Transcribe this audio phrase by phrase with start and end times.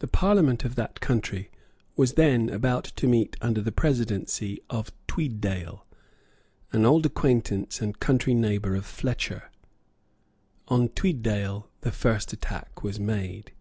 [0.00, 1.50] The Parliament of that country
[1.96, 5.86] was then about to meet under the presidency of Tweeddale,
[6.70, 9.50] an old acquaintance and country neighbour of Fletcher.
[10.66, 13.52] On Tweeddale the first attack was made.